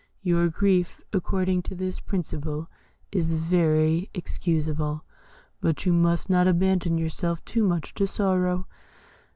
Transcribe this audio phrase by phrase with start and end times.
[0.23, 2.71] Your grief, according to this principle,
[3.11, 5.05] is very excusable,
[5.59, 8.65] but you must not abandon yourself too much to sorrow.